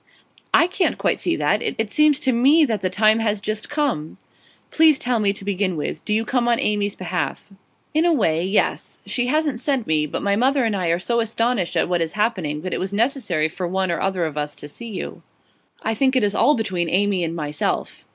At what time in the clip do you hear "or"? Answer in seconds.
13.91-14.01